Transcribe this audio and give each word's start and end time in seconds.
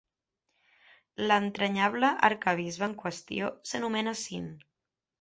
L'entranyable 1.25 2.11
arquebisbe 2.31 2.91
en 2.91 2.99
qüestió 3.05 3.55
s'anomena 3.73 4.19
Sin. 4.27 4.53